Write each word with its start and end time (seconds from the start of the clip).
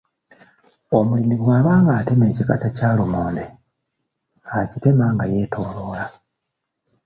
Omulimi 0.97 1.35
bw'aba 1.41 1.71
ng’atema 1.81 2.25
ekikata 2.31 2.67
kya 2.77 2.89
lumonde; 2.97 3.45
akitema 4.59 5.05
nga 5.13 5.25
yeetooloola. 5.31 6.05